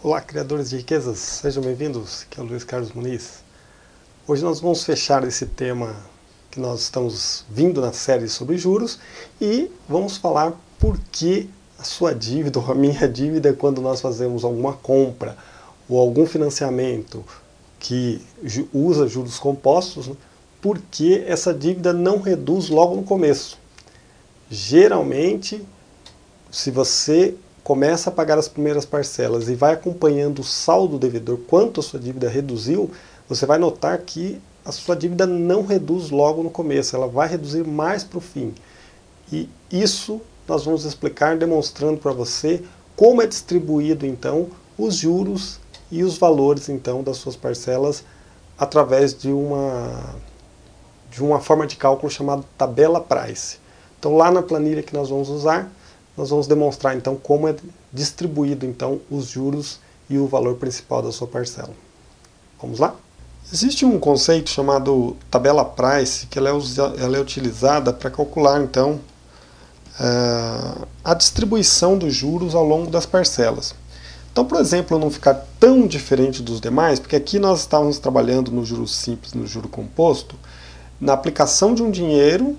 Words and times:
Olá, 0.00 0.20
criadores 0.20 0.70
de 0.70 0.76
riquezas, 0.76 1.18
sejam 1.18 1.60
bem-vindos. 1.60 2.22
Aqui 2.22 2.38
é 2.38 2.42
o 2.44 2.46
Luiz 2.46 2.62
Carlos 2.62 2.92
Muniz. 2.92 3.42
Hoje 4.28 4.44
nós 4.44 4.60
vamos 4.60 4.84
fechar 4.84 5.26
esse 5.26 5.44
tema 5.44 5.96
que 6.52 6.60
nós 6.60 6.82
estamos 6.82 7.44
vindo 7.50 7.80
na 7.80 7.92
série 7.92 8.28
sobre 8.28 8.56
juros 8.56 9.00
e 9.40 9.68
vamos 9.88 10.16
falar 10.16 10.52
por 10.78 10.96
que 11.10 11.50
a 11.76 11.82
sua 11.82 12.14
dívida 12.14 12.60
ou 12.60 12.70
a 12.70 12.76
minha 12.76 13.06
dívida 13.10 13.52
quando 13.52 13.82
nós 13.82 14.00
fazemos 14.00 14.44
alguma 14.44 14.74
compra 14.74 15.36
ou 15.88 15.98
algum 15.98 16.26
financiamento 16.26 17.24
que 17.80 18.22
usa 18.72 19.08
juros 19.08 19.36
compostos, 19.36 20.06
né? 20.06 20.14
por 20.62 20.78
que 20.78 21.24
essa 21.26 21.52
dívida 21.52 21.92
não 21.92 22.20
reduz 22.20 22.68
logo 22.68 22.94
no 22.94 23.02
começo. 23.02 23.58
Geralmente, 24.48 25.60
se 26.52 26.70
você 26.70 27.34
começa 27.68 28.08
a 28.08 28.12
pagar 28.14 28.38
as 28.38 28.48
primeiras 28.48 28.86
parcelas 28.86 29.46
e 29.50 29.54
vai 29.54 29.74
acompanhando 29.74 30.38
o 30.38 30.42
saldo 30.42 30.98
devedor, 30.98 31.36
quanto 31.46 31.80
a 31.80 31.82
sua 31.82 32.00
dívida 32.00 32.26
reduziu, 32.26 32.90
você 33.28 33.44
vai 33.44 33.58
notar 33.58 33.98
que 33.98 34.40
a 34.64 34.72
sua 34.72 34.96
dívida 34.96 35.26
não 35.26 35.66
reduz 35.66 36.08
logo 36.08 36.42
no 36.42 36.48
começo, 36.48 36.96
ela 36.96 37.06
vai 37.06 37.28
reduzir 37.28 37.66
mais 37.66 38.02
para 38.02 38.16
o 38.16 38.22
fim. 38.22 38.54
E 39.30 39.50
isso 39.70 40.18
nós 40.48 40.64
vamos 40.64 40.86
explicar 40.86 41.36
demonstrando 41.36 41.98
para 41.98 42.10
você 42.10 42.62
como 42.96 43.20
é 43.20 43.26
distribuído 43.26 44.06
então 44.06 44.48
os 44.78 44.94
juros 44.94 45.60
e 45.92 46.02
os 46.02 46.16
valores 46.16 46.70
então 46.70 47.02
das 47.02 47.18
suas 47.18 47.36
parcelas 47.36 48.02
através 48.58 49.12
de 49.12 49.30
uma 49.30 50.14
de 51.10 51.22
uma 51.22 51.38
forma 51.38 51.66
de 51.66 51.76
cálculo 51.76 52.10
chamada 52.10 52.42
tabela 52.56 52.98
price. 52.98 53.58
Então 53.98 54.16
lá 54.16 54.30
na 54.30 54.40
planilha 54.40 54.82
que 54.82 54.94
nós 54.94 55.10
vamos 55.10 55.28
usar, 55.28 55.70
nós 56.18 56.30
vamos 56.30 56.48
demonstrar 56.48 56.96
então 56.96 57.14
como 57.14 57.46
é 57.46 57.54
distribuído 57.92 58.66
então 58.66 59.00
os 59.08 59.28
juros 59.28 59.78
e 60.10 60.18
o 60.18 60.26
valor 60.26 60.56
principal 60.56 61.00
da 61.00 61.12
sua 61.12 61.28
parcela. 61.28 61.70
Vamos 62.60 62.80
lá? 62.80 62.96
Existe 63.52 63.86
um 63.86 64.00
conceito 64.00 64.50
chamado 64.50 65.16
tabela 65.30 65.64
price, 65.64 66.26
que 66.26 66.36
ela 66.36 66.50
é, 66.50 66.52
ela 67.02 67.16
é 67.16 67.20
utilizada 67.20 67.92
para 67.92 68.10
calcular 68.10 68.60
então 68.60 69.00
uh, 70.00 70.86
a 71.04 71.14
distribuição 71.14 71.96
dos 71.96 72.12
juros 72.12 72.52
ao 72.54 72.64
longo 72.64 72.90
das 72.90 73.06
parcelas. 73.06 73.74
Então, 74.32 74.44
por 74.44 74.60
exemplo, 74.60 74.98
não 74.98 75.10
ficar 75.10 75.46
tão 75.58 75.86
diferente 75.86 76.42
dos 76.42 76.60
demais, 76.60 76.98
porque 76.98 77.16
aqui 77.16 77.38
nós 77.38 77.60
estávamos 77.60 77.98
trabalhando 77.98 78.50
no 78.50 78.64
juro 78.64 78.88
simples, 78.88 79.34
no 79.34 79.46
juro 79.46 79.68
composto, 79.68 80.36
na 81.00 81.12
aplicação 81.12 81.74
de 81.74 81.82
um 81.82 81.90
dinheiro 81.90 82.56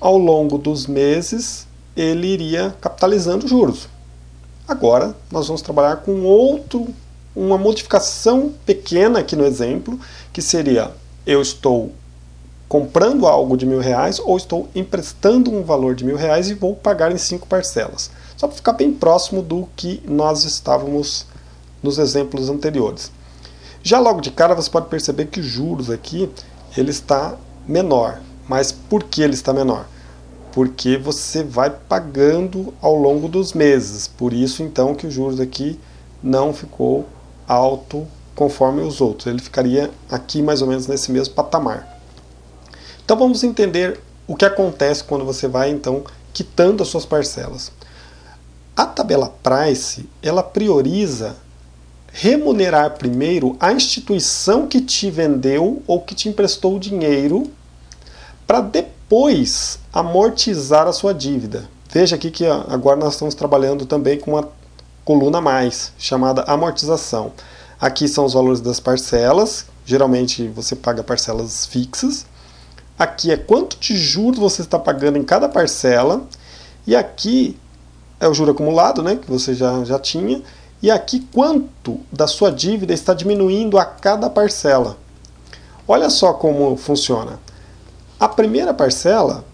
ao 0.00 0.16
longo 0.16 0.56
dos 0.56 0.86
meses 0.86 1.67
ele 2.00 2.28
iria 2.28 2.76
capitalizando 2.80 3.48
juros. 3.48 3.88
Agora, 4.68 5.16
nós 5.32 5.48
vamos 5.48 5.62
trabalhar 5.62 5.96
com 5.96 6.22
outro, 6.22 6.86
uma 7.34 7.58
modificação 7.58 8.52
pequena 8.64 9.18
aqui 9.18 9.34
no 9.34 9.44
exemplo, 9.44 9.98
que 10.32 10.40
seria, 10.40 10.92
eu 11.26 11.42
estou 11.42 11.92
comprando 12.68 13.26
algo 13.26 13.56
de 13.56 13.66
mil 13.66 13.80
reais 13.80 14.20
ou 14.20 14.36
estou 14.36 14.68
emprestando 14.74 15.50
um 15.50 15.64
valor 15.64 15.94
de 15.94 16.04
mil 16.04 16.16
reais 16.16 16.48
e 16.48 16.54
vou 16.54 16.76
pagar 16.76 17.10
em 17.10 17.18
cinco 17.18 17.48
parcelas. 17.48 18.10
Só 18.36 18.46
para 18.46 18.56
ficar 18.56 18.72
bem 18.74 18.92
próximo 18.92 19.42
do 19.42 19.68
que 19.74 20.00
nós 20.06 20.44
estávamos 20.44 21.26
nos 21.82 21.98
exemplos 21.98 22.48
anteriores. 22.48 23.10
Já 23.82 23.98
logo 23.98 24.20
de 24.20 24.30
cara 24.30 24.54
você 24.54 24.70
pode 24.70 24.88
perceber 24.88 25.26
que 25.26 25.40
os 25.40 25.46
juros 25.46 25.90
aqui 25.90 26.30
ele 26.76 26.90
está 26.90 27.34
menor. 27.66 28.20
Mas 28.48 28.70
por 28.70 29.04
que 29.04 29.22
ele 29.22 29.34
está 29.34 29.52
menor? 29.52 29.86
Porque 30.52 30.96
você 30.96 31.42
vai 31.42 31.70
pagando 31.70 32.72
ao 32.80 32.94
longo 32.94 33.28
dos 33.28 33.52
meses. 33.52 34.08
Por 34.08 34.32
isso, 34.32 34.62
então, 34.62 34.94
que 34.94 35.06
os 35.06 35.14
juros 35.14 35.40
aqui 35.40 35.78
não 36.22 36.52
ficou 36.52 37.06
alto 37.46 38.06
conforme 38.34 38.82
os 38.82 39.00
outros. 39.00 39.26
Ele 39.26 39.40
ficaria 39.40 39.90
aqui 40.10 40.42
mais 40.42 40.62
ou 40.62 40.68
menos 40.68 40.86
nesse 40.86 41.10
mesmo 41.10 41.34
patamar. 41.34 41.98
Então 43.04 43.16
vamos 43.16 43.42
entender 43.42 44.00
o 44.26 44.36
que 44.36 44.44
acontece 44.44 45.02
quando 45.02 45.24
você 45.24 45.48
vai 45.48 45.70
então 45.70 46.04
quitando 46.32 46.82
as 46.82 46.88
suas 46.88 47.06
parcelas. 47.06 47.72
A 48.76 48.86
tabela 48.86 49.34
Price, 49.42 50.08
ela 50.22 50.42
prioriza 50.42 51.34
remunerar 52.12 52.96
primeiro 52.98 53.56
a 53.58 53.72
instituição 53.72 54.66
que 54.66 54.80
te 54.80 55.10
vendeu 55.10 55.82
ou 55.86 56.00
que 56.00 56.14
te 56.14 56.28
emprestou 56.28 56.76
o 56.76 56.80
dinheiro 56.80 57.50
para 58.46 58.60
depois 58.60 58.97
depois 59.08 59.78
amortizar 59.90 60.86
a 60.86 60.92
sua 60.92 61.14
dívida. 61.14 61.66
Veja 61.90 62.14
aqui 62.14 62.30
que 62.30 62.44
agora 62.46 63.00
nós 63.00 63.14
estamos 63.14 63.34
trabalhando 63.34 63.86
também 63.86 64.20
com 64.20 64.32
uma 64.32 64.50
coluna 65.02 65.40
mais, 65.40 65.94
chamada 65.96 66.42
amortização. 66.42 67.32
Aqui 67.80 68.06
são 68.06 68.26
os 68.26 68.34
valores 68.34 68.60
das 68.60 68.78
parcelas, 68.78 69.64
geralmente 69.86 70.46
você 70.48 70.76
paga 70.76 71.02
parcelas 71.02 71.64
fixas. 71.64 72.26
Aqui 72.98 73.30
é 73.30 73.38
quanto 73.38 73.78
de 73.78 73.96
juros 73.96 74.38
você 74.38 74.60
está 74.60 74.78
pagando 74.78 75.16
em 75.16 75.24
cada 75.24 75.48
parcela. 75.48 76.26
E 76.86 76.94
aqui 76.94 77.56
é 78.20 78.28
o 78.28 78.34
juro 78.34 78.50
acumulado, 78.50 79.02
né, 79.02 79.16
que 79.16 79.30
você 79.30 79.54
já, 79.54 79.84
já 79.84 79.98
tinha. 79.98 80.42
E 80.82 80.90
aqui 80.90 81.26
quanto 81.32 81.98
da 82.12 82.26
sua 82.26 82.52
dívida 82.52 82.92
está 82.92 83.14
diminuindo 83.14 83.78
a 83.78 83.86
cada 83.86 84.28
parcela. 84.28 84.98
Olha 85.86 86.10
só 86.10 86.34
como 86.34 86.76
funciona. 86.76 87.47
A 88.18 88.26
primeira 88.26 88.74
parcela, 88.74 89.44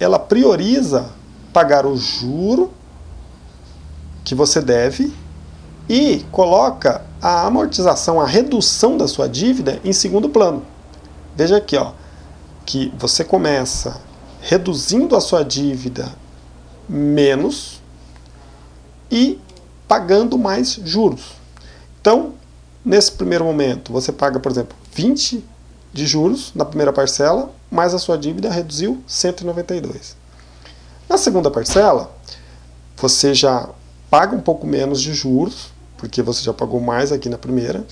ela 0.00 0.18
prioriza 0.18 1.10
pagar 1.52 1.84
o 1.84 1.96
juro 1.96 2.72
que 4.24 4.34
você 4.34 4.60
deve 4.60 5.12
e 5.88 6.24
coloca 6.30 7.02
a 7.20 7.46
amortização, 7.46 8.20
a 8.20 8.26
redução 8.26 8.96
da 8.96 9.08
sua 9.08 9.28
dívida 9.28 9.80
em 9.84 9.92
segundo 9.92 10.28
plano. 10.28 10.64
Veja 11.36 11.56
aqui, 11.56 11.76
ó, 11.76 11.92
que 12.64 12.92
você 12.98 13.24
começa 13.24 14.00
reduzindo 14.40 15.16
a 15.16 15.20
sua 15.20 15.42
dívida 15.44 16.10
menos 16.88 17.82
e 19.10 19.38
pagando 19.86 20.38
mais 20.38 20.80
juros. 20.84 21.32
Então, 22.00 22.34
nesse 22.84 23.12
primeiro 23.12 23.44
momento, 23.44 23.92
você 23.92 24.12
paga, 24.12 24.38
por 24.38 24.50
exemplo, 24.50 24.76
20 24.92 25.44
de 25.92 26.06
juros 26.06 26.52
na 26.54 26.64
primeira 26.64 26.92
parcela, 26.92 27.50
mas 27.70 27.94
a 27.94 27.98
sua 27.98 28.16
dívida 28.16 28.50
reduziu 28.50 29.02
192. 29.06 30.16
Na 31.08 31.16
segunda 31.16 31.50
parcela, 31.50 32.10
você 32.96 33.34
já 33.34 33.68
paga 34.10 34.36
um 34.36 34.40
pouco 34.40 34.66
menos 34.66 35.00
de 35.00 35.14
juros, 35.14 35.72
porque 35.96 36.22
você 36.22 36.42
já 36.42 36.52
pagou 36.52 36.80
mais 36.80 37.12
aqui 37.12 37.28
na 37.28 37.38
primeira, 37.38 37.86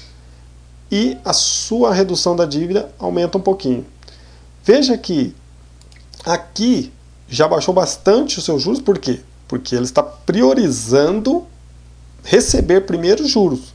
e 0.90 1.16
a 1.24 1.32
sua 1.32 1.92
redução 1.92 2.36
da 2.36 2.44
dívida 2.44 2.90
aumenta 2.98 3.38
um 3.38 3.40
pouquinho. 3.40 3.84
Veja 4.62 4.96
que 4.96 5.34
aqui 6.24 6.92
já 7.28 7.48
baixou 7.48 7.74
bastante 7.74 8.38
os 8.38 8.44
seus 8.44 8.62
juros, 8.62 8.80
por 8.80 8.98
quê? 8.98 9.20
Porque 9.48 9.74
ele 9.74 9.84
está 9.84 10.02
priorizando 10.02 11.46
receber 12.22 12.82
primeiro 12.82 13.24
os 13.24 13.30
juros. 13.30 13.74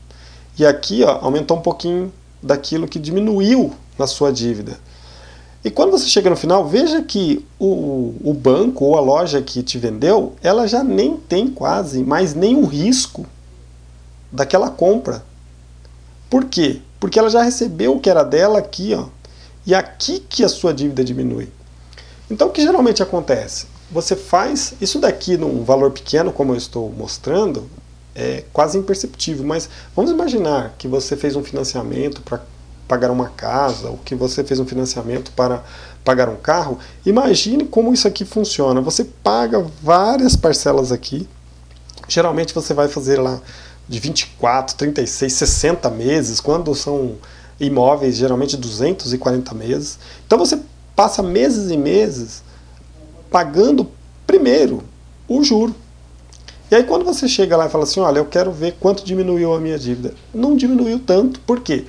E 0.58 0.66
aqui 0.66 1.02
ó, 1.02 1.18
aumentou 1.22 1.56
um 1.56 1.62
pouquinho 1.62 2.12
daquilo 2.42 2.88
que 2.88 2.98
diminuiu 2.98 3.74
na 3.98 4.06
sua 4.06 4.32
dívida. 4.32 4.78
E 5.64 5.70
quando 5.70 5.92
você 5.92 6.08
chega 6.08 6.28
no 6.28 6.36
final, 6.36 6.66
veja 6.66 7.02
que 7.02 7.46
o, 7.58 8.14
o 8.24 8.34
banco 8.34 8.84
ou 8.84 8.96
a 8.96 9.00
loja 9.00 9.40
que 9.40 9.62
te 9.62 9.78
vendeu, 9.78 10.34
ela 10.42 10.66
já 10.66 10.82
nem 10.82 11.16
tem 11.16 11.46
quase 11.48 12.02
mais 12.02 12.34
nenhum 12.34 12.66
risco 12.66 13.24
daquela 14.30 14.70
compra. 14.70 15.24
Por 16.28 16.46
quê? 16.46 16.80
Porque 16.98 17.18
ela 17.18 17.30
já 17.30 17.42
recebeu 17.42 17.94
o 17.94 18.00
que 18.00 18.10
era 18.10 18.24
dela 18.24 18.58
aqui, 18.58 18.92
ó. 18.94 19.06
E 19.64 19.74
aqui 19.74 20.18
que 20.18 20.42
a 20.42 20.48
sua 20.48 20.74
dívida 20.74 21.04
diminui. 21.04 21.48
Então 22.28 22.48
o 22.48 22.50
que 22.50 22.62
geralmente 22.62 23.02
acontece? 23.02 23.66
Você 23.90 24.16
faz 24.16 24.74
isso 24.80 24.98
daqui 24.98 25.36
num 25.36 25.62
valor 25.62 25.92
pequeno, 25.92 26.32
como 26.32 26.52
eu 26.52 26.56
estou 26.56 26.90
mostrando, 26.90 27.68
é 28.14 28.44
quase 28.52 28.78
imperceptível, 28.78 29.44
mas 29.44 29.68
vamos 29.94 30.10
imaginar 30.10 30.74
que 30.78 30.88
você 30.88 31.16
fez 31.16 31.36
um 31.36 31.44
financiamento 31.44 32.20
para 32.22 32.40
pagar 32.92 33.10
uma 33.10 33.30
casa, 33.30 33.88
ou 33.88 33.96
que 33.96 34.14
você 34.14 34.44
fez 34.44 34.60
um 34.60 34.66
financiamento 34.66 35.32
para 35.32 35.64
pagar 36.04 36.28
um 36.28 36.36
carro, 36.36 36.78
imagine 37.06 37.64
como 37.64 37.90
isso 37.94 38.06
aqui 38.06 38.22
funciona. 38.22 38.82
Você 38.82 39.02
paga 39.02 39.64
várias 39.82 40.36
parcelas 40.36 40.92
aqui, 40.92 41.26
geralmente 42.06 42.52
você 42.52 42.74
vai 42.74 42.88
fazer 42.88 43.18
lá 43.18 43.40
de 43.88 43.98
24, 43.98 44.76
36, 44.76 45.32
60 45.32 45.88
meses, 45.88 46.38
quando 46.38 46.74
são 46.74 47.14
imóveis, 47.58 48.14
geralmente 48.14 48.58
240 48.58 49.54
meses. 49.54 49.98
Então 50.26 50.38
você 50.38 50.60
passa 50.94 51.22
meses 51.22 51.70
e 51.70 51.78
meses 51.78 52.42
pagando 53.30 53.88
primeiro 54.26 54.82
o 55.26 55.42
juro. 55.42 55.74
E 56.70 56.74
aí 56.74 56.84
quando 56.84 57.06
você 57.06 57.26
chega 57.26 57.56
lá 57.56 57.64
e 57.64 57.70
fala 57.70 57.84
assim, 57.84 58.00
olha, 58.00 58.18
eu 58.18 58.26
quero 58.26 58.52
ver 58.52 58.76
quanto 58.78 59.02
diminuiu 59.02 59.54
a 59.54 59.60
minha 59.60 59.78
dívida. 59.78 60.12
Não 60.34 60.54
diminuiu 60.54 60.98
tanto, 60.98 61.40
por 61.40 61.60
quê? 61.60 61.86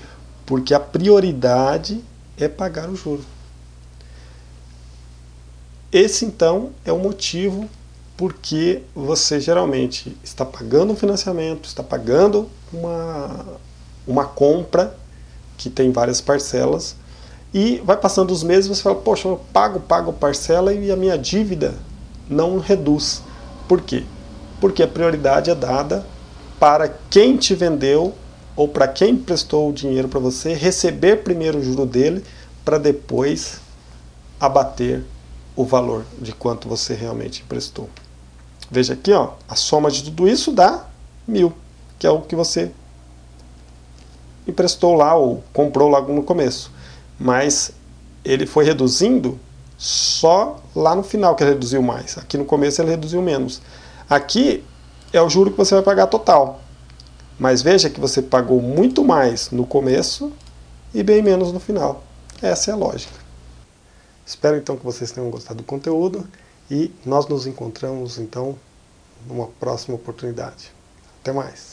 A 0.73 0.79
prioridade 0.79 2.03
é 2.37 2.47
pagar 2.47 2.89
o 2.89 2.95
juro. 2.95 3.23
Esse 5.91 6.25
então 6.25 6.71
é 6.83 6.91
o 6.91 6.97
motivo 6.97 7.69
porque 8.17 8.81
você 8.95 9.39
geralmente 9.39 10.15
está 10.23 10.45
pagando 10.45 10.93
um 10.93 10.95
financiamento, 10.95 11.65
está 11.65 11.83
pagando 11.83 12.49
uma, 12.71 13.45
uma 14.07 14.25
compra 14.25 14.95
que 15.57 15.69
tem 15.69 15.91
várias 15.91 16.19
parcelas, 16.19 16.95
e 17.53 17.81
vai 17.85 17.95
passando 17.95 18.31
os 18.31 18.41
meses 18.41 18.67
você 18.67 18.81
fala, 18.81 18.95
poxa, 18.95 19.27
eu 19.27 19.39
pago, 19.53 19.79
pago 19.79 20.11
parcela 20.11 20.73
e 20.73 20.91
a 20.91 20.95
minha 20.95 21.17
dívida 21.17 21.75
não 22.27 22.57
reduz. 22.57 23.21
Por 23.67 23.81
quê? 23.81 24.03
Porque 24.59 24.81
a 24.81 24.87
prioridade 24.87 25.51
é 25.51 25.55
dada 25.55 26.03
para 26.59 26.89
quem 27.09 27.37
te 27.37 27.53
vendeu 27.53 28.15
ou 28.55 28.67
para 28.67 28.87
quem 28.87 29.15
prestou 29.15 29.69
o 29.69 29.73
dinheiro 29.73 30.07
para 30.07 30.19
você 30.19 30.53
receber 30.53 31.23
primeiro 31.23 31.59
o 31.59 31.63
juro 31.63 31.85
dele 31.85 32.23
para 32.63 32.77
depois 32.77 33.59
abater 34.39 35.03
o 35.55 35.65
valor 35.65 36.05
de 36.19 36.31
quanto 36.33 36.67
você 36.67 36.93
realmente 36.93 37.41
emprestou. 37.43 37.89
Veja 38.69 38.93
aqui, 38.93 39.11
ó, 39.11 39.33
a 39.47 39.55
soma 39.55 39.91
de 39.91 40.03
tudo 40.03 40.27
isso 40.27 40.51
dá 40.51 40.87
mil, 41.27 41.53
que 41.99 42.07
é 42.07 42.09
o 42.09 42.21
que 42.21 42.35
você 42.35 42.71
emprestou 44.47 44.95
lá 44.95 45.15
ou 45.15 45.43
comprou 45.53 45.89
logo 45.89 46.11
no 46.11 46.23
começo. 46.23 46.71
Mas 47.19 47.71
ele 48.25 48.45
foi 48.45 48.65
reduzindo 48.65 49.39
só 49.77 50.59
lá 50.75 50.95
no 50.95 51.03
final 51.03 51.35
que 51.35 51.43
ele 51.43 51.51
reduziu 51.51 51.81
mais. 51.81 52.17
Aqui 52.17 52.37
no 52.37 52.45
começo 52.45 52.81
ele 52.81 52.89
reduziu 52.89 53.21
menos. 53.21 53.61
Aqui 54.09 54.63
é 55.11 55.21
o 55.21 55.29
juro 55.29 55.51
que 55.51 55.57
você 55.57 55.75
vai 55.75 55.83
pagar 55.83 56.07
total. 56.07 56.62
Mas 57.39 57.61
veja 57.61 57.89
que 57.89 57.99
você 57.99 58.21
pagou 58.21 58.61
muito 58.61 59.03
mais 59.03 59.49
no 59.49 59.65
começo 59.65 60.31
e 60.93 61.01
bem 61.01 61.21
menos 61.21 61.51
no 61.51 61.59
final. 61.59 62.03
Essa 62.41 62.71
é 62.71 62.73
a 62.73 62.77
lógica. 62.77 63.23
Espero 64.25 64.57
então 64.57 64.77
que 64.77 64.85
vocês 64.85 65.11
tenham 65.11 65.29
gostado 65.29 65.57
do 65.57 65.63
conteúdo 65.63 66.27
e 66.69 66.91
nós 67.05 67.27
nos 67.27 67.45
encontramos 67.45 68.17
então 68.17 68.57
numa 69.27 69.47
próxima 69.47 69.95
oportunidade. 69.95 70.71
Até 71.21 71.31
mais! 71.31 71.72